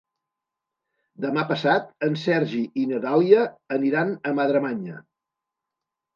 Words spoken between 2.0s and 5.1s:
en Sergi i na Dàlia aniran a Madremanya.